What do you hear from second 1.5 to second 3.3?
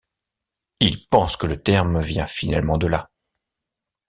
terme vient finalement de là.